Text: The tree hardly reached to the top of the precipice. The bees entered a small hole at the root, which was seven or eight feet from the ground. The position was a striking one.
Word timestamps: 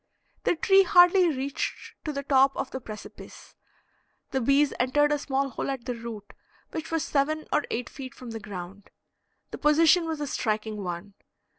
The 0.45 0.55
tree 0.55 0.81
hardly 0.81 1.27
reached 1.29 1.93
to 2.05 2.11
the 2.11 2.23
top 2.23 2.57
of 2.57 2.71
the 2.71 2.81
precipice. 2.81 3.53
The 4.31 4.41
bees 4.41 4.73
entered 4.79 5.11
a 5.11 5.19
small 5.19 5.49
hole 5.49 5.69
at 5.69 5.85
the 5.85 5.93
root, 5.93 6.33
which 6.71 6.89
was 6.89 7.03
seven 7.05 7.47
or 7.53 7.65
eight 7.69 7.87
feet 7.87 8.15
from 8.15 8.31
the 8.31 8.39
ground. 8.39 8.89
The 9.51 9.59
position 9.59 10.07
was 10.07 10.19
a 10.19 10.25
striking 10.25 10.83
one. 10.83 11.13